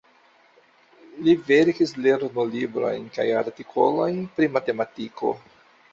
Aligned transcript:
Li 1.27 1.35
verkis 1.49 1.93
lernolibrojn 2.05 3.07
kaj 3.19 3.27
artikolojn 3.43 4.19
pri 4.39 4.51
matematiko. 4.59 5.35